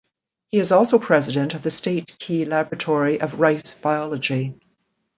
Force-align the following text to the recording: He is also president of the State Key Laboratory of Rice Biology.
He 0.49 0.57
is 0.57 0.71
also 0.71 0.97
president 0.97 1.53
of 1.53 1.61
the 1.61 1.69
State 1.69 2.17
Key 2.17 2.43
Laboratory 2.43 3.21
of 3.21 3.39
Rice 3.39 3.75
Biology. 3.75 4.55